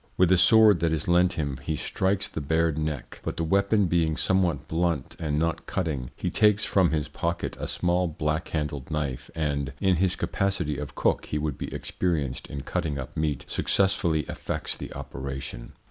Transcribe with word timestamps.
With 0.17 0.31
a 0.31 0.37
sword 0.39 0.79
that 0.79 0.93
is 0.93 1.07
lent 1.07 1.33
him 1.33 1.59
he 1.61 1.75
strikes 1.75 2.27
the 2.27 2.41
bared 2.41 2.75
neck, 2.75 3.19
but 3.21 3.37
the 3.37 3.43
weapon 3.43 3.85
being 3.85 4.17
somewhat 4.17 4.67
blunt 4.67 5.15
and 5.19 5.37
not 5.37 5.67
cutting, 5.67 6.09
he 6.15 6.31
takes 6.31 6.65
from 6.65 6.89
his 6.89 7.07
pocket 7.07 7.55
a 7.59 7.67
small 7.67 8.07
black 8.07 8.47
handled 8.47 8.89
knife 8.89 9.29
and 9.35 9.73
(in 9.79 9.97
his 9.97 10.15
capacity 10.15 10.79
of 10.79 10.95
cook 10.95 11.27
he 11.27 11.37
would 11.37 11.59
be 11.59 11.71
experienced 11.71 12.47
in 12.47 12.61
cutting 12.61 12.97
up 12.97 13.15
meat) 13.15 13.45
successfully 13.47 14.21
effects 14.21 14.75
the 14.75 14.91
operation." 14.93 15.73